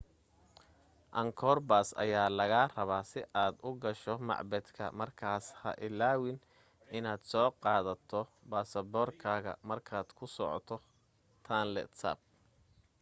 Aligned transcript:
angkor 1.21 1.57
pass 1.69 1.87
ayaa 2.03 2.29
laga 2.39 2.61
rabaa 2.75 3.03
si 3.11 3.21
aad 3.43 3.55
u 3.67 3.69
gasho 3.83 4.13
macbadka 4.29 4.85
markaas 4.99 5.45
ha 5.61 5.71
ilaawin 5.87 6.37
inaad 6.97 7.21
soo 7.31 7.47
qaadato 7.63 8.19
baasboorkaaga 8.49 9.53
markaad 9.69 10.07
ku 10.17 10.25
socoto 10.35 10.75
tonle 11.47 11.81
sap 11.99 12.19